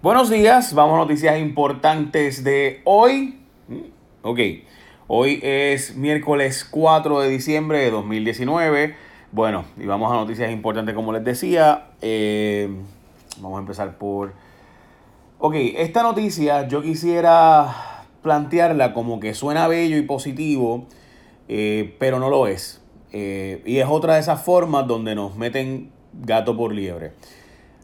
Buenos 0.00 0.30
días, 0.30 0.74
vamos 0.74 0.94
a 0.94 0.98
noticias 0.98 1.40
importantes 1.40 2.44
de 2.44 2.82
hoy. 2.84 3.40
Ok, 4.22 4.38
hoy 5.08 5.40
es 5.42 5.96
miércoles 5.96 6.64
4 6.70 7.18
de 7.18 7.28
diciembre 7.28 7.80
de 7.80 7.90
2019. 7.90 8.94
Bueno, 9.32 9.64
y 9.76 9.86
vamos 9.86 10.12
a 10.12 10.14
noticias 10.14 10.52
importantes 10.52 10.94
como 10.94 11.12
les 11.12 11.24
decía. 11.24 11.88
Eh, 12.00 12.68
vamos 13.40 13.56
a 13.56 13.60
empezar 13.60 13.98
por... 13.98 14.34
Ok, 15.40 15.56
esta 15.56 16.04
noticia 16.04 16.68
yo 16.68 16.80
quisiera 16.80 18.04
plantearla 18.22 18.94
como 18.94 19.18
que 19.18 19.34
suena 19.34 19.66
bello 19.66 19.96
y 19.96 20.02
positivo, 20.02 20.86
eh, 21.48 21.96
pero 21.98 22.20
no 22.20 22.30
lo 22.30 22.46
es. 22.46 22.80
Eh, 23.10 23.64
y 23.66 23.78
es 23.78 23.86
otra 23.88 24.14
de 24.14 24.20
esas 24.20 24.44
formas 24.44 24.86
donde 24.86 25.16
nos 25.16 25.34
meten 25.34 25.90
gato 26.12 26.56
por 26.56 26.72
liebre. 26.72 27.14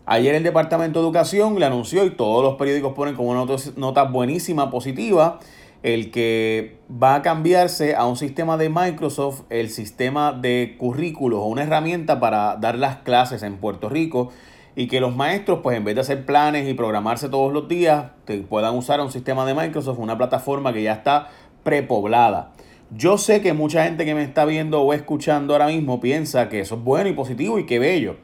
Ayer 0.07 0.35
el 0.35 0.43
Departamento 0.43 0.99
de 0.99 1.07
Educación 1.07 1.59
le 1.59 1.65
anunció 1.65 2.05
y 2.05 2.11
todos 2.11 2.45
los 2.45 2.57
periódicos 2.57 2.93
ponen 2.93 3.15
como 3.15 3.31
una 3.31 3.51
nota 3.77 4.03
buenísima, 4.03 4.71
positiva, 4.71 5.41
el 5.83 6.11
que 6.11 6.77
va 6.91 7.15
a 7.15 7.23
cambiarse 7.23 7.95
a 7.95 8.05
un 8.05 8.19
sistema 8.19 8.59
de 8.59 8.69
Microsoft, 8.69 9.45
el 9.49 9.71
sistema 9.71 10.33
de 10.33 10.77
currículos 10.79 11.41
o 11.41 11.47
una 11.47 11.63
herramienta 11.63 12.21
para 12.21 12.57
dar 12.57 12.77
las 12.77 12.97
clases 12.97 13.43
en 13.43 13.57
Puerto 13.57 13.89
Rico 13.89 14.29
y 14.77 14.89
que 14.89 15.01
los 15.01 15.17
maestros, 15.17 15.61
pues 15.63 15.75
en 15.75 15.85
vez 15.85 15.95
de 15.95 16.03
hacer 16.03 16.27
planes 16.27 16.69
y 16.69 16.75
programarse 16.75 17.31
todos 17.31 17.51
los 17.51 17.67
días, 17.67 18.11
puedan 18.51 18.77
usar 18.77 19.01
un 19.01 19.11
sistema 19.11 19.47
de 19.47 19.55
Microsoft, 19.55 19.99
una 19.99 20.19
plataforma 20.19 20.75
que 20.75 20.83
ya 20.83 20.93
está 20.93 21.29
prepoblada. 21.63 22.53
Yo 22.91 23.17
sé 23.17 23.41
que 23.41 23.55
mucha 23.55 23.85
gente 23.85 24.05
que 24.05 24.15
me 24.15 24.23
está 24.23 24.45
viendo 24.45 24.83
o 24.83 24.93
escuchando 24.93 25.55
ahora 25.55 25.69
mismo 25.69 25.99
piensa 26.01 26.51
que 26.51 26.61
eso 26.61 26.75
es 26.75 26.83
bueno 26.83 27.09
y 27.09 27.15
positivo 27.15 27.59
y 27.59 27.65
que 27.65 27.79
bello. 27.79 28.17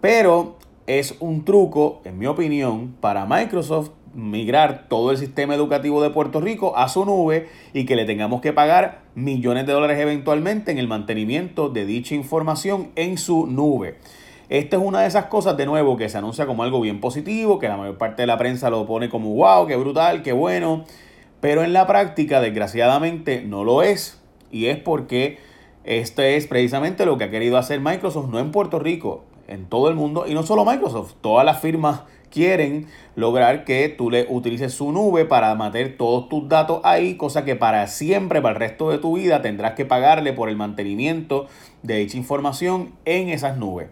Pero 0.00 0.56
es 0.86 1.16
un 1.20 1.44
truco, 1.44 2.00
en 2.04 2.18
mi 2.18 2.26
opinión, 2.26 2.94
para 3.00 3.26
Microsoft 3.26 3.90
migrar 4.14 4.86
todo 4.88 5.10
el 5.10 5.18
sistema 5.18 5.54
educativo 5.54 6.02
de 6.02 6.10
Puerto 6.10 6.40
Rico 6.40 6.76
a 6.76 6.88
su 6.88 7.04
nube 7.04 7.48
y 7.74 7.84
que 7.84 7.96
le 7.96 8.06
tengamos 8.06 8.40
que 8.40 8.52
pagar 8.52 9.02
millones 9.14 9.66
de 9.66 9.74
dólares 9.74 9.98
eventualmente 9.98 10.72
en 10.72 10.78
el 10.78 10.88
mantenimiento 10.88 11.68
de 11.68 11.84
dicha 11.84 12.14
información 12.14 12.92
en 12.96 13.18
su 13.18 13.46
nube. 13.46 13.98
Esta 14.48 14.76
es 14.76 14.82
una 14.82 15.00
de 15.00 15.08
esas 15.08 15.26
cosas, 15.26 15.56
de 15.56 15.66
nuevo, 15.66 15.96
que 15.96 16.08
se 16.08 16.18
anuncia 16.18 16.46
como 16.46 16.62
algo 16.62 16.80
bien 16.80 17.00
positivo, 17.00 17.58
que 17.58 17.68
la 17.68 17.76
mayor 17.76 17.98
parte 17.98 18.22
de 18.22 18.26
la 18.26 18.38
prensa 18.38 18.70
lo 18.70 18.86
pone 18.86 19.08
como 19.08 19.34
wow, 19.34 19.66
qué 19.66 19.76
brutal, 19.76 20.22
qué 20.22 20.32
bueno, 20.32 20.84
pero 21.40 21.64
en 21.64 21.72
la 21.72 21.86
práctica, 21.86 22.40
desgraciadamente, 22.40 23.42
no 23.42 23.64
lo 23.64 23.82
es. 23.82 24.22
Y 24.52 24.66
es 24.66 24.78
porque 24.78 25.38
esto 25.84 26.22
es 26.22 26.46
precisamente 26.46 27.04
lo 27.04 27.18
que 27.18 27.24
ha 27.24 27.30
querido 27.30 27.58
hacer 27.58 27.80
Microsoft, 27.80 28.30
no 28.30 28.38
en 28.38 28.52
Puerto 28.52 28.78
Rico, 28.78 29.24
en 29.48 29.66
todo 29.66 29.88
el 29.88 29.94
mundo, 29.94 30.26
y 30.26 30.34
no 30.34 30.42
solo 30.42 30.64
Microsoft, 30.64 31.14
todas 31.20 31.44
las 31.44 31.60
firmas 31.60 32.02
quieren 32.30 32.86
lograr 33.14 33.64
que 33.64 33.88
tú 33.88 34.10
le 34.10 34.26
utilices 34.28 34.74
su 34.74 34.92
nube 34.92 35.24
para 35.24 35.54
meter 35.54 35.96
todos 35.96 36.28
tus 36.28 36.48
datos 36.48 36.80
ahí, 36.84 37.16
cosa 37.16 37.44
que 37.44 37.56
para 37.56 37.86
siempre, 37.86 38.42
para 38.42 38.54
el 38.54 38.60
resto 38.60 38.90
de 38.90 38.98
tu 38.98 39.16
vida, 39.16 39.42
tendrás 39.42 39.72
que 39.72 39.84
pagarle 39.84 40.32
por 40.32 40.48
el 40.48 40.56
mantenimiento 40.56 41.46
de 41.82 41.96
dicha 41.96 42.16
información 42.16 42.92
en 43.04 43.28
esas 43.28 43.56
nubes. 43.56 43.88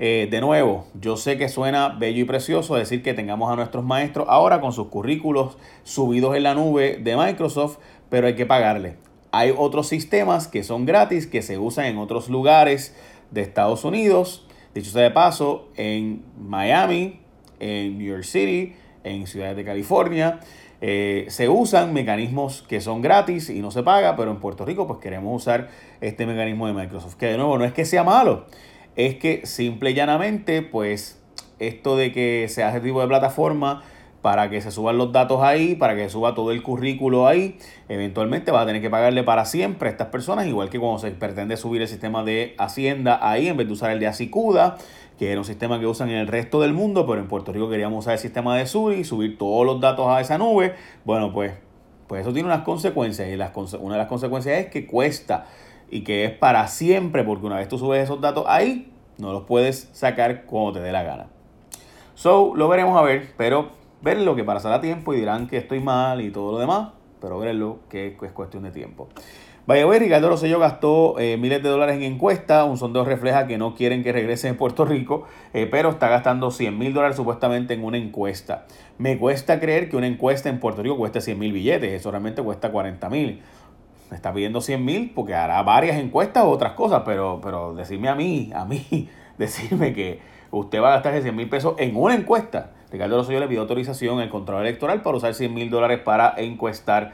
Eh, 0.00 0.26
de 0.28 0.40
nuevo, 0.40 0.86
yo 1.00 1.16
sé 1.16 1.38
que 1.38 1.48
suena 1.48 1.88
bello 1.88 2.22
y 2.22 2.24
precioso 2.24 2.74
decir 2.74 3.02
que 3.02 3.14
tengamos 3.14 3.52
a 3.52 3.56
nuestros 3.56 3.84
maestros 3.84 4.26
ahora 4.28 4.60
con 4.60 4.72
sus 4.72 4.88
currículos 4.88 5.56
subidos 5.84 6.34
en 6.34 6.42
la 6.42 6.54
nube 6.54 6.98
de 7.00 7.16
Microsoft, 7.16 7.78
pero 8.10 8.26
hay 8.26 8.34
que 8.34 8.44
pagarle. 8.44 8.96
Hay 9.30 9.54
otros 9.56 9.86
sistemas 9.86 10.48
que 10.48 10.64
son 10.64 10.84
gratis, 10.84 11.26
que 11.26 11.42
se 11.42 11.58
usan 11.58 11.86
en 11.86 11.98
otros 11.98 12.28
lugares 12.28 12.96
de 13.30 13.42
Estados 13.42 13.84
Unidos 13.84 14.43
Dicho 14.74 14.90
sea 14.90 15.02
de 15.02 15.10
paso, 15.12 15.68
en 15.76 16.24
Miami, 16.36 17.20
en 17.60 17.96
New 17.96 18.08
York 18.08 18.24
City, 18.24 18.74
en 19.04 19.26
ciudades 19.26 19.56
de 19.56 19.64
California, 19.64 20.40
eh, 20.80 21.26
se 21.28 21.48
usan 21.48 21.94
mecanismos 21.94 22.62
que 22.68 22.80
son 22.80 23.00
gratis 23.00 23.48
y 23.50 23.60
no 23.60 23.70
se 23.70 23.82
paga, 23.82 24.16
pero 24.16 24.30
en 24.32 24.38
Puerto 24.38 24.64
Rico 24.64 24.86
pues 24.86 24.98
queremos 24.98 25.42
usar 25.42 25.68
este 26.00 26.26
mecanismo 26.26 26.66
de 26.66 26.72
Microsoft. 26.72 27.14
Que 27.14 27.26
de 27.26 27.36
nuevo 27.36 27.56
no 27.56 27.64
es 27.64 27.72
que 27.72 27.84
sea 27.84 28.02
malo, 28.02 28.46
es 28.96 29.14
que 29.14 29.46
simple 29.46 29.92
y 29.92 29.94
llanamente 29.94 30.62
pues 30.62 31.22
esto 31.58 31.96
de 31.96 32.12
que 32.12 32.46
se 32.48 32.64
hace 32.64 32.80
tipo 32.80 33.00
de 33.00 33.06
plataforma 33.06 33.82
para 34.24 34.48
que 34.48 34.62
se 34.62 34.70
suban 34.70 34.96
los 34.96 35.12
datos 35.12 35.42
ahí, 35.42 35.74
para 35.74 35.94
que 35.94 36.04
se 36.04 36.08
suba 36.08 36.34
todo 36.34 36.50
el 36.50 36.62
currículo 36.62 37.26
ahí. 37.26 37.58
Eventualmente 37.90 38.52
va 38.52 38.62
a 38.62 38.66
tener 38.66 38.80
que 38.80 38.88
pagarle 38.88 39.22
para 39.22 39.44
siempre 39.44 39.90
a 39.90 39.92
estas 39.92 40.08
personas, 40.08 40.46
igual 40.46 40.70
que 40.70 40.80
cuando 40.80 40.98
se 40.98 41.10
pretende 41.10 41.58
subir 41.58 41.82
el 41.82 41.88
sistema 41.88 42.24
de 42.24 42.54
Hacienda 42.56 43.18
ahí 43.20 43.48
en 43.48 43.58
vez 43.58 43.66
de 43.66 43.74
usar 43.74 43.90
el 43.90 44.00
de 44.00 44.06
Asicuda, 44.06 44.78
que 45.18 45.30
era 45.30 45.38
un 45.38 45.44
sistema 45.44 45.78
que 45.78 45.86
usan 45.86 46.08
en 46.08 46.16
el 46.16 46.26
resto 46.26 46.62
del 46.62 46.72
mundo, 46.72 47.06
pero 47.06 47.20
en 47.20 47.28
Puerto 47.28 47.52
Rico 47.52 47.68
queríamos 47.68 47.98
usar 47.98 48.14
el 48.14 48.18
sistema 48.18 48.56
de 48.56 48.66
Suri, 48.66 49.04
subir 49.04 49.36
todos 49.36 49.66
los 49.66 49.78
datos 49.78 50.08
a 50.08 50.22
esa 50.22 50.38
nube. 50.38 50.72
Bueno, 51.04 51.30
pues, 51.30 51.52
pues 52.06 52.22
eso 52.22 52.32
tiene 52.32 52.46
unas 52.46 52.62
consecuencias 52.62 53.28
y 53.28 53.36
las, 53.36 53.54
una 53.78 53.96
de 53.96 53.98
las 53.98 54.08
consecuencias 54.08 54.58
es 54.58 54.66
que 54.68 54.86
cuesta 54.86 55.48
y 55.90 56.00
que 56.00 56.24
es 56.24 56.30
para 56.30 56.66
siempre, 56.68 57.24
porque 57.24 57.44
una 57.44 57.56
vez 57.56 57.68
tú 57.68 57.76
subes 57.76 58.02
esos 58.02 58.22
datos 58.22 58.46
ahí, 58.48 58.90
no 59.18 59.34
los 59.34 59.42
puedes 59.42 59.90
sacar 59.92 60.46
cuando 60.46 60.72
te 60.72 60.80
dé 60.80 60.92
la 60.92 61.02
gana. 61.02 61.26
So, 62.14 62.54
lo 62.56 62.68
veremos 62.68 62.98
a 62.98 63.02
ver, 63.02 63.34
pero 63.36 63.83
verlo, 64.04 64.36
que 64.36 64.44
pasará 64.44 64.80
tiempo 64.80 65.14
y 65.14 65.16
dirán 65.16 65.48
que 65.48 65.56
estoy 65.56 65.80
mal 65.80 66.20
y 66.20 66.30
todo 66.30 66.52
lo 66.52 66.58
demás, 66.58 66.90
pero 67.20 67.38
verlo 67.38 67.80
que 67.88 68.16
es 68.20 68.32
cuestión 68.32 68.62
de 68.62 68.70
tiempo. 68.70 69.08
Vaya, 69.66 69.86
ver, 69.86 70.02
Ricardo 70.02 70.28
Rosselló 70.28 70.58
gastó 70.58 71.18
eh, 71.18 71.38
miles 71.38 71.62
de 71.62 71.70
dólares 71.70 71.96
en 71.96 72.02
encuesta. 72.02 72.64
Un 72.64 72.76
sondeo 72.76 73.02
refleja 73.06 73.46
que 73.46 73.56
no 73.56 73.74
quieren 73.74 74.02
que 74.02 74.12
regrese 74.12 74.48
en 74.48 74.58
Puerto 74.58 74.84
Rico, 74.84 75.24
eh, 75.54 75.66
pero 75.70 75.88
está 75.88 76.08
gastando 76.08 76.50
100 76.50 76.78
mil 76.78 76.92
dólares 76.92 77.16
supuestamente 77.16 77.72
en 77.72 77.82
una 77.82 77.96
encuesta. 77.96 78.66
Me 78.98 79.16
cuesta 79.16 79.60
creer 79.60 79.88
que 79.88 79.96
una 79.96 80.06
encuesta 80.06 80.50
en 80.50 80.60
Puerto 80.60 80.82
Rico 80.82 80.98
cueste 80.98 81.22
100 81.22 81.38
mil 81.38 81.52
billetes. 81.54 81.94
Eso 81.94 82.10
realmente 82.10 82.42
cuesta 82.42 82.70
40 82.70 83.08
mil. 83.08 83.40
Está 84.12 84.34
pidiendo 84.34 84.60
100 84.60 84.84
mil 84.84 85.12
porque 85.14 85.34
hará 85.34 85.62
varias 85.62 85.96
encuestas 85.96 86.44
o 86.44 86.50
otras 86.50 86.74
cosas, 86.74 87.02
pero, 87.06 87.40
pero 87.42 87.74
decirme 87.74 88.10
a 88.10 88.14
mí, 88.14 88.50
a 88.54 88.66
mí, 88.66 89.08
decirme 89.38 89.94
que 89.94 90.20
usted 90.58 90.80
va 90.80 90.88
a 90.88 90.94
gastar 90.94 91.20
100 91.20 91.34
mil 91.34 91.48
pesos 91.48 91.74
en 91.78 91.96
una 91.96 92.14
encuesta 92.14 92.72
Ricardo 92.94 93.16
Rosselló 93.16 93.40
le 93.40 93.48
pidió 93.48 93.62
autorización 93.62 94.20
al 94.20 94.28
control 94.28 94.60
electoral 94.60 95.02
para 95.02 95.16
usar 95.16 95.34
100 95.34 95.52
mil 95.52 95.68
dólares 95.68 95.98
para 96.04 96.32
encuestar. 96.36 97.10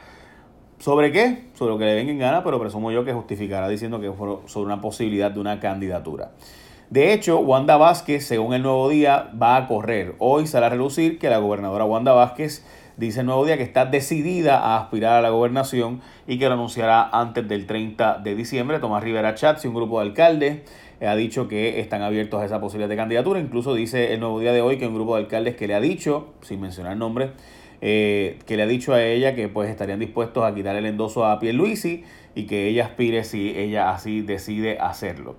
¿Sobre 0.77 1.11
qué? 1.11 1.49
Sobre 1.55 1.71
lo 1.71 1.79
que 1.79 1.85
le 1.85 1.95
venga 1.95 2.11
en 2.11 2.19
gana, 2.19 2.43
pero 2.43 2.59
presumo 2.59 2.91
yo 2.91 3.03
que 3.03 3.13
justificará 3.13 3.67
diciendo 3.67 3.99
que 3.99 4.11
fue 4.11 4.37
sobre 4.45 4.67
una 4.67 4.79
posibilidad 4.79 5.31
de 5.31 5.39
una 5.39 5.59
candidatura. 5.59 6.33
De 6.91 7.13
hecho, 7.13 7.39
Wanda 7.39 7.77
Vázquez, 7.77 8.27
según 8.27 8.53
el 8.53 8.61
Nuevo 8.61 8.89
Día, 8.89 9.31
va 9.41 9.55
a 9.55 9.67
correr. 9.67 10.13
Hoy 10.19 10.45
sale 10.45 10.67
a 10.67 10.69
relucir 10.69 11.17
que 11.17 11.31
la 11.31 11.39
gobernadora 11.39 11.83
Wanda 11.83 12.13
Vázquez 12.13 12.63
dice 13.05 13.21
el 13.21 13.25
Nuevo 13.25 13.45
Día 13.45 13.57
que 13.57 13.63
está 13.63 13.85
decidida 13.85 14.59
a 14.59 14.77
aspirar 14.77 15.15
a 15.15 15.21
la 15.21 15.29
gobernación 15.29 16.01
y 16.27 16.37
que 16.37 16.47
lo 16.47 16.53
anunciará 16.53 17.09
antes 17.11 17.47
del 17.47 17.65
30 17.65 18.19
de 18.19 18.35
diciembre. 18.35 18.79
Tomás 18.79 19.03
Rivera 19.03 19.33
Chatz 19.35 19.65
y 19.65 19.67
un 19.67 19.73
grupo 19.73 19.99
de 19.99 20.07
alcaldes 20.07 20.59
ha 21.01 21.15
dicho 21.15 21.47
que 21.47 21.79
están 21.79 22.03
abiertos 22.03 22.41
a 22.41 22.45
esa 22.45 22.61
posibilidad 22.61 22.89
de 22.89 22.95
candidatura. 22.95 23.39
Incluso 23.39 23.73
dice 23.73 24.13
el 24.13 24.19
nuevo 24.19 24.39
día 24.39 24.53
de 24.53 24.61
hoy 24.61 24.77
que 24.77 24.87
un 24.87 24.93
grupo 24.93 25.15
de 25.15 25.23
alcaldes 25.23 25.55
que 25.55 25.67
le 25.67 25.73
ha 25.73 25.81
dicho, 25.81 26.33
sin 26.41 26.61
mencionar 26.61 26.95
nombres, 26.95 27.31
eh, 27.81 28.37
que 28.45 28.55
le 28.55 28.63
ha 28.63 28.67
dicho 28.67 28.93
a 28.93 29.03
ella 29.03 29.33
que 29.33 29.47
pues 29.47 29.69
estarían 29.69 29.99
dispuestos 29.99 30.43
a 30.43 30.53
quitar 30.53 30.75
el 30.75 30.85
endoso 30.85 31.25
a 31.25 31.39
Pierluisi 31.39 32.03
y 32.35 32.45
que 32.45 32.67
ella 32.67 32.85
aspire 32.85 33.23
si 33.23 33.57
ella 33.57 33.89
así 33.89 34.21
decide 34.21 34.77
hacerlo. 34.79 35.37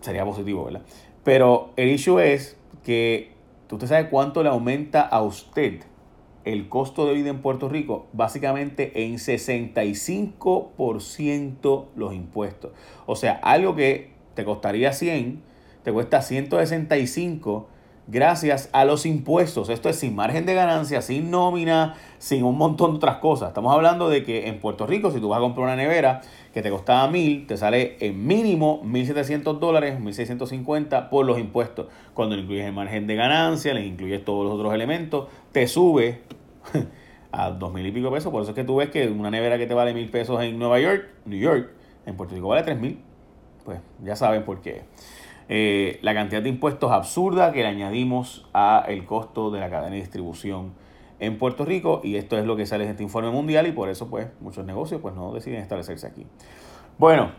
Sería 0.00 0.24
positivo, 0.24 0.64
¿verdad? 0.64 0.82
Pero 1.24 1.72
el 1.76 1.90
issue 1.90 2.20
es 2.20 2.56
que 2.84 3.34
usted 3.70 3.88
sabe 3.88 4.08
cuánto 4.08 4.42
le 4.42 4.48
aumenta 4.48 5.02
a 5.02 5.22
usted 5.22 5.82
el 6.44 6.68
costo 6.68 7.06
de 7.06 7.14
vida 7.14 7.30
en 7.30 7.40
Puerto 7.40 7.68
Rico, 7.68 8.06
básicamente 8.12 9.04
en 9.04 9.14
65% 9.14 11.86
los 11.96 12.14
impuestos. 12.14 12.70
O 13.06 13.16
sea, 13.16 13.40
algo 13.42 13.74
que 13.74 14.12
te 14.34 14.44
costaría 14.44 14.92
100, 14.92 15.42
te 15.84 15.92
cuesta 15.92 16.22
165 16.22 17.68
gracias 18.06 18.68
a 18.72 18.84
los 18.84 19.06
impuestos. 19.06 19.68
Esto 19.68 19.88
es 19.88 19.96
sin 19.96 20.14
margen 20.14 20.46
de 20.46 20.54
ganancia, 20.54 21.02
sin 21.02 21.30
nómina, 21.30 21.94
sin 22.18 22.44
un 22.44 22.56
montón 22.56 22.92
de 22.92 22.96
otras 22.96 23.16
cosas. 23.16 23.48
Estamos 23.48 23.72
hablando 23.72 24.08
de 24.08 24.24
que 24.24 24.48
en 24.48 24.60
Puerto 24.60 24.86
Rico, 24.86 25.10
si 25.10 25.20
tú 25.20 25.28
vas 25.28 25.38
a 25.38 25.40
comprar 25.40 25.66
una 25.66 25.76
nevera 25.76 26.22
que 26.52 26.62
te 26.62 26.70
costaba 26.70 27.08
mil, 27.08 27.46
te 27.46 27.56
sale 27.56 27.96
en 28.00 28.26
mínimo 28.26 28.82
1.700 28.84 29.58
dólares, 29.58 29.98
1.650 30.00 31.08
por 31.08 31.26
los 31.26 31.38
impuestos. 31.38 31.86
Cuando 32.14 32.36
le 32.36 32.42
incluyes 32.42 32.66
el 32.66 32.72
margen 32.72 33.06
de 33.06 33.16
ganancia, 33.16 33.74
le 33.74 33.84
incluyes 33.84 34.24
todos 34.24 34.44
los 34.44 34.54
otros 34.54 34.74
elementos, 34.74 35.28
te 35.52 35.66
sube 35.66 36.22
a 37.32 37.50
dos 37.50 37.72
mil 37.72 37.86
y 37.86 37.92
pico 37.92 38.10
pesos. 38.10 38.30
Por 38.30 38.42
eso 38.42 38.52
es 38.52 38.54
que 38.54 38.64
tú 38.64 38.76
ves 38.76 38.90
que 38.90 39.08
una 39.08 39.30
nevera 39.30 39.58
que 39.58 39.66
te 39.66 39.74
vale 39.74 39.92
mil 39.92 40.10
pesos 40.10 40.42
en 40.42 40.58
Nueva 40.58 40.80
York, 40.80 41.08
New 41.26 41.38
York, 41.38 41.70
en 42.06 42.16
Puerto 42.16 42.34
Rico 42.34 42.48
vale 42.48 42.62
tres 42.62 42.78
mil. 42.78 43.00
Pues 43.64 43.80
ya 44.02 44.14
saben 44.14 44.44
por 44.44 44.60
qué. 44.60 44.82
Eh, 45.48 45.98
la 46.02 46.14
cantidad 46.14 46.42
de 46.42 46.48
impuestos 46.48 46.90
absurda 46.90 47.52
que 47.52 47.62
le 47.62 47.68
añadimos 47.68 48.46
a 48.54 48.84
el 48.88 49.04
costo 49.04 49.50
de 49.50 49.60
la 49.60 49.68
cadena 49.68 49.90
de 49.90 50.00
distribución 50.00 50.72
en 51.20 51.38
Puerto 51.38 51.64
Rico 51.64 52.00
y 52.02 52.16
esto 52.16 52.38
es 52.38 52.46
lo 52.46 52.56
que 52.56 52.66
sale 52.66 52.84
en 52.84 52.90
este 52.90 53.02
informe 53.02 53.30
mundial 53.30 53.66
y 53.66 53.72
por 53.72 53.88
eso 53.88 54.08
pues 54.08 54.28
muchos 54.40 54.64
negocios 54.64 55.00
pues 55.00 55.14
no 55.14 55.32
deciden 55.32 55.60
establecerse 55.60 56.06
aquí. 56.06 56.26
Bueno, 56.98 57.30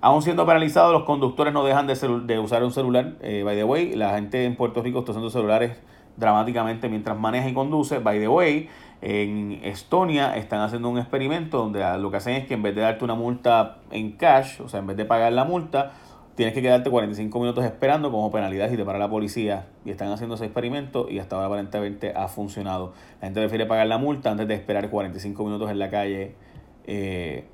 aún 0.00 0.22
siendo 0.22 0.44
penalizados 0.46 0.92
los 0.92 1.04
conductores 1.04 1.52
no 1.52 1.64
dejan 1.64 1.86
de, 1.86 1.94
de 2.26 2.38
usar 2.38 2.62
un 2.62 2.72
celular. 2.72 3.14
Eh, 3.22 3.42
by 3.44 3.56
the 3.56 3.64
way, 3.64 3.94
la 3.94 4.14
gente 4.14 4.44
en 4.44 4.56
Puerto 4.56 4.82
Rico 4.82 5.00
está 5.00 5.12
usando 5.12 5.30
celulares 5.30 5.76
dramáticamente 6.16 6.88
mientras 6.88 7.18
maneja 7.18 7.48
y 7.48 7.54
conduce. 7.54 7.98
By 7.98 8.18
the 8.18 8.28
way, 8.28 8.68
en 9.02 9.60
Estonia 9.62 10.36
están 10.36 10.60
haciendo 10.60 10.88
un 10.88 10.98
experimento 10.98 11.58
donde 11.58 11.84
lo 11.98 12.10
que 12.10 12.16
hacen 12.16 12.34
es 12.34 12.46
que 12.46 12.54
en 12.54 12.62
vez 12.62 12.74
de 12.74 12.82
darte 12.82 13.04
una 13.04 13.14
multa 13.14 13.78
en 13.90 14.12
cash, 14.12 14.60
o 14.62 14.68
sea, 14.68 14.80
en 14.80 14.86
vez 14.86 14.96
de 14.96 15.04
pagar 15.04 15.32
la 15.32 15.44
multa, 15.44 15.92
tienes 16.36 16.54
que 16.54 16.62
quedarte 16.62 16.90
45 16.90 17.40
minutos 17.40 17.64
esperando 17.64 18.12
como 18.12 18.30
penalidad 18.30 18.70
si 18.70 18.76
te 18.76 18.84
para 18.84 18.98
la 18.98 19.10
policía. 19.10 19.66
Y 19.84 19.90
están 19.90 20.12
haciendo 20.12 20.36
ese 20.36 20.44
experimento 20.44 21.10
y 21.10 21.18
hasta 21.18 21.34
ahora 21.34 21.48
aparentemente 21.48 22.12
ha 22.14 22.28
funcionado. 22.28 22.92
La 23.20 23.26
gente 23.26 23.40
prefiere 23.40 23.66
pagar 23.66 23.88
la 23.88 23.98
multa 23.98 24.30
antes 24.30 24.46
de 24.46 24.54
esperar 24.54 24.88
45 24.88 25.44
minutos 25.44 25.70
en 25.70 25.78
la 25.78 25.90
calle 25.90 26.34
eh, 26.86 27.46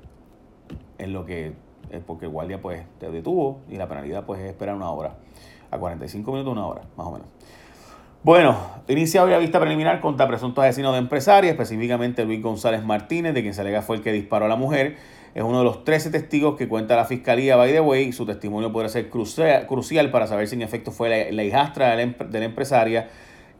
en 0.99 1.13
lo 1.13 1.25
que 1.25 1.53
porque 2.01 2.25
el 2.25 2.31
guardia 2.31 2.61
pues 2.61 2.83
te 2.99 3.11
detuvo 3.11 3.61
y 3.69 3.77
la 3.77 3.87
penalidad 3.87 4.25
pues 4.25 4.41
es 4.41 4.47
esperar 4.47 4.75
una 4.75 4.89
hora. 4.91 5.15
A 5.71 5.77
45 5.77 6.31
minutos 6.31 6.53
una 6.53 6.67
hora, 6.67 6.81
más 6.95 7.07
o 7.07 7.11
menos. 7.11 7.27
Bueno, 8.23 8.57
inicia 8.87 9.23
hoy 9.23 9.31
la 9.31 9.37
vista 9.37 9.59
preliminar 9.59 9.99
contra 9.99 10.27
presuntos 10.27 10.63
asesinos 10.63 10.93
de 10.93 10.99
empresaria, 10.99 11.51
específicamente 11.51 12.23
Luis 12.23 12.41
González 12.41 12.83
Martínez, 12.83 13.33
de 13.33 13.41
quien 13.41 13.53
se 13.53 13.61
alega 13.61 13.81
fue 13.81 13.97
el 13.97 14.01
que 14.01 14.13
disparó 14.13 14.45
a 14.45 14.47
la 14.47 14.55
mujer. 14.55 14.95
Es 15.35 15.41
uno 15.41 15.59
de 15.59 15.63
los 15.63 15.83
13 15.83 16.11
testigos 16.11 16.55
que 16.55 16.67
cuenta 16.67 16.95
la 16.95 17.05
fiscalía, 17.05 17.55
by 17.55 17.71
the 17.71 17.81
way. 17.81 18.11
Su 18.11 18.25
testimonio 18.25 18.71
podrá 18.71 18.87
ser 18.87 19.09
crucial 19.09 20.11
para 20.11 20.27
saber 20.27 20.47
si 20.47 20.55
en 20.55 20.61
efecto 20.61 20.91
fue 20.91 21.31
la, 21.31 21.43
hijastra 21.43 21.95
de 21.95 22.15
la, 22.39 22.45
empresaria, 22.45 23.09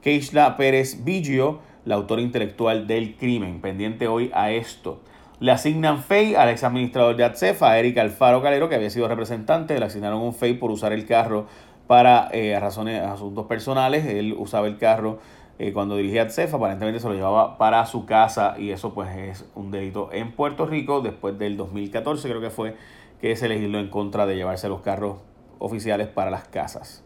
Keishla 0.01 0.55
Pérez 0.55 1.03
Biggio, 1.03 1.61
la 1.85 1.95
autora 1.95 2.21
intelectual 2.21 2.85
del 2.85 3.15
crimen. 3.15 3.59
Pendiente 3.59 4.07
hoy 4.07 4.29
a 4.35 4.51
esto. 4.51 5.01
Le 5.39 5.51
asignan 5.51 6.03
FEI 6.03 6.35
al 6.35 6.49
ex 6.49 6.63
administrador 6.63 7.15
de 7.15 7.23
ATSEF, 7.23 7.63
a 7.63 7.79
Erika 7.79 8.01
Alfaro 8.01 8.43
Calero, 8.43 8.69
que 8.69 8.75
había 8.75 8.91
sido 8.91 9.07
representante. 9.07 9.79
Le 9.79 9.85
asignaron 9.85 10.21
un 10.21 10.35
FEI 10.35 10.53
por 10.53 10.69
usar 10.69 10.93
el 10.93 11.07
carro 11.07 11.47
para 11.87 12.29
eh, 12.31 12.55
razones, 12.59 13.01
asuntos 13.01 13.47
personales. 13.47 14.05
Él 14.05 14.35
usaba 14.37 14.67
el 14.67 14.77
carro 14.77 15.17
eh, 15.59 15.71
cuando 15.71 15.95
dirigía 15.95 16.29
CEF, 16.29 16.53
aparentemente 16.55 16.99
se 16.99 17.07
lo 17.07 17.13
llevaba 17.13 17.57
para 17.57 17.85
su 17.85 18.05
casa 18.05 18.55
y 18.57 18.71
eso 18.71 18.93
pues 18.93 19.15
es 19.15 19.45
un 19.55 19.71
delito 19.71 20.09
en 20.11 20.31
Puerto 20.31 20.65
Rico 20.65 21.01
después 21.01 21.37
del 21.37 21.57
2014 21.57 22.27
creo 22.27 22.41
que 22.41 22.49
fue 22.49 22.75
que 23.21 23.35
se 23.35 23.47
legisló 23.47 23.79
en 23.79 23.89
contra 23.89 24.25
de 24.25 24.35
llevarse 24.35 24.67
los 24.67 24.81
carros 24.81 25.17
oficiales 25.59 26.07
para 26.07 26.29
las 26.29 26.47
casas. 26.47 27.03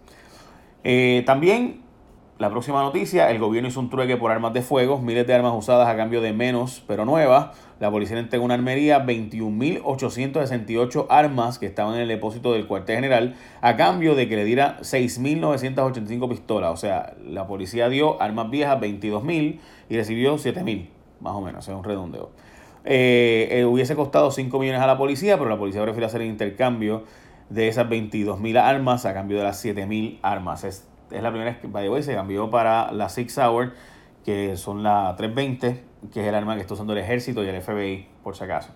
Eh, 0.84 1.24
también 1.26 1.82
la 2.40 2.50
próxima 2.52 2.84
noticia, 2.84 3.32
el 3.32 3.40
gobierno 3.40 3.70
hizo 3.70 3.80
un 3.80 3.90
trueque 3.90 4.16
por 4.16 4.30
armas 4.32 4.54
de 4.54 4.62
fuego, 4.62 5.00
miles 5.00 5.26
de 5.26 5.34
armas 5.34 5.54
usadas 5.56 5.88
a 5.88 5.98
cambio 5.98 6.22
de 6.22 6.34
menos, 6.34 6.84
pero 6.86 7.04
nuevas. 7.04 7.58
La 7.80 7.90
policía 7.90 8.20
entregó 8.20 8.46
una 8.46 8.54
armería 8.54 9.04
21.868 9.06 11.08
armas 11.10 11.58
que 11.58 11.66
estaban 11.66 11.96
en 11.96 12.02
el 12.02 12.08
depósito 12.08 12.54
del 12.54 12.68
cuartel 12.68 12.98
general 12.98 13.36
a 13.62 13.76
cambio 13.76 14.14
de 14.14 14.30
que 14.30 14.36
le 14.36 14.46
diera 14.46 14.78
6.985 14.82 16.30
pistolas. 16.30 16.74
O 16.74 16.78
sea, 16.78 17.16
la 17.26 17.48
policía 17.48 17.90
dio 17.90 18.22
armas 18.22 18.52
viejas 18.52 18.80
22.000 18.80 19.60
y 19.90 19.96
recibió 19.96 20.38
7.000, 20.38 20.90
más 21.22 21.34
o 21.34 21.42
menos, 21.42 21.68
es 21.68 21.74
un 21.74 21.84
redondeo. 21.84 22.30
Eh, 22.86 23.48
eh, 23.52 23.66
hubiese 23.66 23.96
costado 23.96 24.30
5 24.30 24.60
millones 24.60 24.82
a 24.82 24.88
la 24.88 24.98
policía, 24.98 25.40
pero 25.40 25.50
la 25.50 25.58
policía 25.58 25.82
prefiere 25.82 26.06
hacer 26.06 26.22
el 26.22 26.28
intercambio 26.28 27.04
de 27.50 27.68
esas 27.68 27.88
22.000 27.88 28.60
armas 28.60 29.06
a 29.06 29.16
cambio 29.16 29.40
de 29.40 29.44
las 29.44 29.66
7.000 29.66 30.20
armas. 30.22 30.64
Es 30.64 30.88
es 31.12 31.24
la 31.24 31.30
primera 31.30 31.52
vez 31.52 31.60
que 31.60 31.68
by 31.68 32.04
se 32.04 32.14
cambió 32.14 32.50
para 32.50 32.92
la 32.92 33.10
Six 33.10 33.38
Hour, 33.38 33.74
que 34.26 34.58
son 34.58 34.84
la 34.84 35.16
320, 35.18 35.84
que 36.12 36.22
es 36.22 36.28
el 36.28 36.36
arma 36.36 36.56
que 36.56 36.62
está 36.62 36.74
usando 36.74 36.94
el 36.94 37.00
ejército 37.00 37.44
y 37.44 37.48
el 37.48 37.62
FBI, 37.62 38.08
por 38.24 38.36
si 38.36 38.44
acaso. 38.44 38.74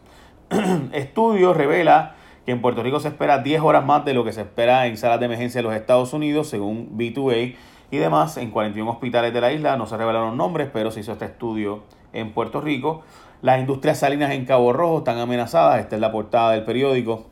Estudio 0.94 1.54
revela 1.54 2.16
que 2.46 2.52
en 2.52 2.62
Puerto 2.62 2.84
Rico 2.84 3.00
se 3.00 3.10
espera 3.10 3.40
10 3.40 3.62
horas 3.62 3.86
más 3.86 4.06
de 4.06 4.14
lo 4.14 4.24
que 4.24 4.34
se 4.34 4.42
espera 4.42 4.88
en 4.88 4.98
salas 4.98 5.20
de 5.20 5.26
emergencia 5.26 5.60
de 5.60 5.64
los 5.64 5.76
Estados 5.76 6.14
Unidos, 6.14 6.48
según 6.48 6.98
B2A 6.98 7.56
y 7.92 7.98
demás. 7.98 8.38
En 8.38 8.52
41 8.52 8.90
hospitales 8.90 9.34
de 9.34 9.42
la 9.42 9.52
isla 9.52 9.78
no 9.78 9.86
se 9.86 9.98
revelaron 9.98 10.38
nombres, 10.38 10.70
pero 10.72 10.92
se 10.92 11.02
hizo 11.02 11.12
este 11.12 11.26
estudio 11.26 11.84
en 12.14 12.34
Puerto 12.34 12.62
Rico. 12.62 13.04
Las 13.42 13.60
industrias 13.60 14.00
salinas 14.00 14.32
en 14.32 14.46
Cabo 14.46 14.72
Rojo 14.74 15.00
están 15.00 15.18
amenazadas. 15.20 15.80
Esta 15.80 15.96
es 15.96 16.02
la 16.02 16.12
portada 16.12 16.52
del 16.52 16.64
periódico 16.64 17.28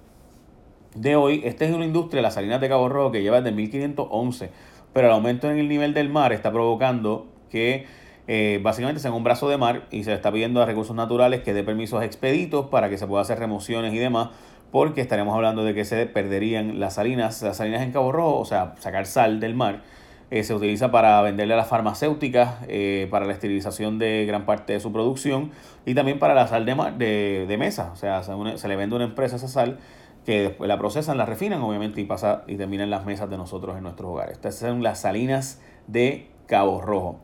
de 0.95 1.15
hoy. 1.15 1.41
Esta 1.45 1.65
es 1.65 1.73
una 1.73 1.85
industria, 1.85 2.21
las 2.21 2.33
salinas 2.33 2.59
de 2.61 2.69
Cabo 2.69 2.89
Rojo, 2.89 3.11
que 3.11 3.21
lleva 3.21 3.41
desde 3.41 3.55
1511 3.55 4.51
pero 4.93 5.07
el 5.07 5.13
aumento 5.13 5.49
en 5.49 5.57
el 5.57 5.67
nivel 5.67 5.93
del 5.93 6.09
mar 6.09 6.33
está 6.33 6.51
provocando 6.51 7.27
que 7.49 7.85
eh, 8.27 8.59
básicamente 8.61 9.01
sea 9.01 9.11
un 9.11 9.23
brazo 9.23 9.49
de 9.49 9.57
mar 9.57 9.87
y 9.89 10.03
se 10.03 10.11
le 10.11 10.15
está 10.15 10.31
pidiendo 10.31 10.61
a 10.61 10.65
recursos 10.65 10.95
naturales 10.95 11.41
que 11.41 11.53
dé 11.53 11.63
permisos 11.63 12.03
expeditos 12.03 12.67
para 12.67 12.89
que 12.89 12.97
se 12.97 13.07
pueda 13.07 13.23
hacer 13.23 13.39
remociones 13.39 13.93
y 13.93 13.97
demás, 13.97 14.29
porque 14.71 15.01
estaremos 15.01 15.33
hablando 15.35 15.63
de 15.63 15.73
que 15.73 15.83
se 15.83 16.05
perderían 16.05 16.79
las 16.79 16.93
salinas, 16.95 17.41
las 17.41 17.57
salinas 17.57 17.81
en 17.81 17.91
Cabo 17.91 18.11
Rojo, 18.11 18.37
o 18.39 18.45
sea, 18.45 18.75
sacar 18.79 19.07
sal 19.07 19.39
del 19.39 19.55
mar. 19.55 19.81
Eh, 20.31 20.43
se 20.43 20.53
utiliza 20.53 20.91
para 20.91 21.19
venderle 21.23 21.55
a 21.55 21.57
las 21.57 21.67
farmacéuticas, 21.67 22.57
eh, 22.67 23.07
para 23.09 23.25
la 23.25 23.33
esterilización 23.33 23.97
de 23.97 24.27
gran 24.27 24.45
parte 24.45 24.73
de 24.73 24.79
su 24.79 24.93
producción 24.93 25.49
y 25.87 25.95
también 25.95 26.19
para 26.19 26.35
la 26.35 26.45
sal 26.45 26.67
de, 26.67 26.75
mar, 26.75 26.99
de, 26.99 27.45
de 27.47 27.57
mesa. 27.57 27.89
O 27.93 27.95
sea, 27.95 28.21
se, 28.21 28.31
se 28.59 28.67
le 28.67 28.75
vende 28.75 28.95
a 28.95 28.97
una 28.97 29.05
empresa 29.05 29.37
esa 29.37 29.47
sal 29.47 29.79
que 30.29 30.43
después 30.43 30.67
la 30.67 30.77
procesan, 30.77 31.17
la 31.17 31.25
refinan, 31.25 31.59
obviamente, 31.63 31.99
y 32.01 32.05
pasa 32.05 32.43
y 32.45 32.55
termina 32.55 32.83
en 32.83 32.91
las 32.91 33.03
mesas 33.03 33.31
de 33.31 33.35
nosotros 33.35 33.75
en 33.75 33.81
nuestros 33.81 34.11
hogares. 34.11 34.33
Estas 34.33 34.59
son 34.59 34.83
las 34.83 35.01
salinas 35.01 35.59
de 35.87 36.27
Cabo 36.45 36.81
Rojo. 36.81 37.21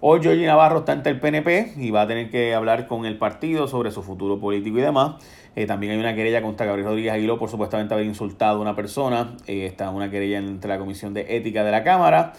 Hoy 0.00 0.20
Georgie 0.20 0.44
Navarro 0.44 0.80
está 0.80 0.92
ante 0.92 1.08
el 1.08 1.18
PNP 1.18 1.72
y 1.78 1.90
va 1.92 2.02
a 2.02 2.06
tener 2.06 2.28
que 2.28 2.54
hablar 2.54 2.88
con 2.88 3.06
el 3.06 3.16
partido 3.16 3.68
sobre 3.68 3.90
su 3.90 4.02
futuro 4.02 4.38
político 4.38 4.76
y 4.76 4.82
demás. 4.82 5.14
Eh, 5.56 5.64
también 5.64 5.94
hay 5.94 5.98
una 5.98 6.14
querella 6.14 6.42
contra 6.42 6.66
Gabriel 6.66 6.88
Rodríguez 6.88 7.14
Aguiló 7.14 7.38
por 7.38 7.48
supuestamente 7.48 7.94
haber 7.94 8.04
insultado 8.04 8.58
a 8.58 8.60
una 8.60 8.76
persona. 8.76 9.34
Eh, 9.46 9.64
está 9.64 9.88
una 9.88 10.10
querella 10.10 10.36
entre 10.36 10.68
la 10.68 10.78
Comisión 10.78 11.14
de 11.14 11.34
Ética 11.34 11.64
de 11.64 11.70
la 11.70 11.82
Cámara. 11.82 12.34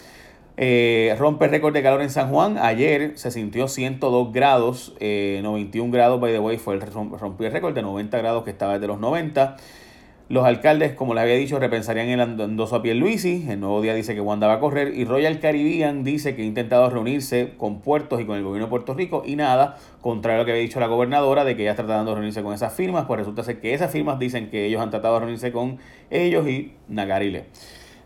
Eh, 0.56 1.16
rompe 1.18 1.48
récord 1.48 1.74
de 1.74 1.82
calor 1.82 2.02
en 2.02 2.10
San 2.10 2.30
Juan. 2.30 2.56
Ayer 2.58 3.18
se 3.18 3.32
sintió 3.32 3.66
102 3.66 4.32
grados, 4.32 4.94
91 5.00 5.90
grados, 5.90 6.20
by 6.20 6.32
the 6.32 6.38
way, 6.38 6.56
fue 6.56 6.74
el 6.74 6.82
rompió 6.82 7.48
el 7.48 7.52
récord 7.52 7.74
de 7.74 7.82
90 7.82 8.16
grados 8.18 8.44
que 8.44 8.50
estaba 8.50 8.74
desde 8.74 8.86
los 8.86 9.00
90. 9.00 9.56
Los 10.30 10.46
alcaldes, 10.46 10.94
como 10.94 11.12
les 11.12 11.22
había 11.22 11.34
dicho, 11.34 11.58
repensarían 11.58 12.08
el 12.08 12.18
endoso 12.18 12.76
a 12.76 12.82
Pierluisi. 12.82 13.44
El 13.46 13.60
nuevo 13.60 13.82
día 13.82 13.92
dice 13.92 14.14
que 14.14 14.22
Wanda 14.22 14.46
va 14.46 14.54
a 14.54 14.58
correr. 14.58 14.94
Y 14.94 15.04
Royal 15.04 15.38
Caribbean 15.38 16.02
dice 16.02 16.34
que 16.34 16.40
ha 16.40 16.44
intentado 16.46 16.88
reunirse 16.88 17.52
con 17.58 17.82
puertos 17.82 18.22
y 18.22 18.24
con 18.24 18.38
el 18.38 18.42
gobierno 18.42 18.66
de 18.66 18.70
Puerto 18.70 18.94
Rico. 18.94 19.22
Y 19.26 19.36
nada, 19.36 19.76
contrario 20.00 20.38
a 20.38 20.42
lo 20.42 20.46
que 20.46 20.52
había 20.52 20.62
dicho 20.62 20.80
la 20.80 20.86
gobernadora 20.86 21.44
de 21.44 21.56
que 21.56 21.64
ella 21.64 21.74
tratando 21.74 22.12
de 22.12 22.14
reunirse 22.14 22.42
con 22.42 22.54
esas 22.54 22.72
firmas, 22.72 23.04
pues 23.04 23.18
resulta 23.18 23.44
ser 23.44 23.60
que 23.60 23.74
esas 23.74 23.90
firmas 23.90 24.18
dicen 24.18 24.48
que 24.48 24.64
ellos 24.64 24.80
han 24.80 24.88
tratado 24.88 25.12
de 25.14 25.20
reunirse 25.20 25.52
con 25.52 25.76
ellos 26.10 26.48
y 26.48 26.72
Nagarile. 26.88 27.44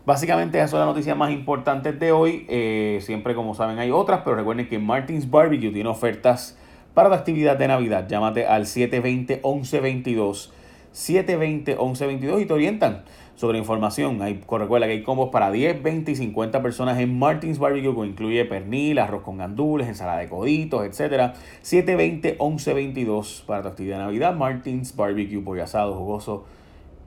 Básicamente 0.05 0.57
esas 0.57 0.71
son 0.71 0.79
las 0.79 0.89
noticias 0.89 1.15
más 1.15 1.31
importantes 1.31 1.97
de 2.01 2.11
hoy. 2.11 2.45
Eh, 2.49 2.99
siempre 3.01 3.33
como 3.33 3.55
saben 3.55 3.79
hay 3.79 3.91
otras, 3.91 4.23
pero 4.25 4.35
recuerden 4.35 4.67
que 4.67 4.77
Martins 4.77 5.31
Barbecue 5.31 5.71
tiene 5.71 5.87
ofertas 5.87 6.57
para 6.93 7.07
la 7.07 7.15
actividad 7.15 7.55
de 7.55 7.69
Navidad. 7.69 8.09
Llámate 8.09 8.45
al 8.45 8.65
720 8.65 9.35
1122 9.41 10.53
720-1122 10.93 12.41
y 12.41 12.45
te 12.45 12.53
orientan 12.53 13.03
sobre 13.35 13.57
información. 13.57 14.21
Hay, 14.21 14.43
recuerda 14.49 14.87
que 14.87 14.93
hay 14.93 15.03
combos 15.03 15.29
para 15.29 15.49
10, 15.49 15.81
20 15.81 16.11
y 16.11 16.15
50 16.15 16.61
personas 16.61 16.99
en 16.99 17.17
Martins 17.17 17.57
Barbecue 17.57 17.95
que 17.95 18.05
incluye 18.05 18.43
pernil, 18.45 18.99
arroz 18.99 19.23
con 19.23 19.37
gandules, 19.37 19.87
ensalada 19.87 20.19
de 20.19 20.27
coditos, 20.27 20.83
etc. 20.83 21.33
720-1122 21.63 23.45
para 23.45 23.61
tu 23.61 23.69
actividad 23.69 23.99
de 23.99 24.03
Navidad. 24.03 24.35
Martins 24.35 24.93
Barbecue, 24.95 25.39
pollo 25.41 25.63
asado, 25.63 25.95
jugoso 25.95 26.45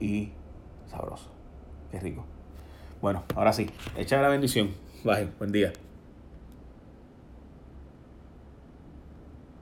y 0.01 0.31
sabroso. 0.91 1.31
Qué 1.91 2.01
rico. 2.01 2.25
Bueno, 3.03 3.25
ahora 3.35 3.53
sí, 3.53 3.69
echa 3.99 4.23
la 4.23 4.29
bendición. 4.29 4.71
Bye, 5.05 5.29
buen 5.39 5.53
día. 5.53 5.73